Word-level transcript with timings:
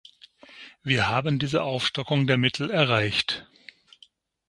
Wir 0.81 1.09
haben 1.09 1.37
diese 1.37 1.61
Aufstockung 1.61 2.25
der 2.25 2.37
Mittel 2.39 2.71
erreicht. 2.71 3.45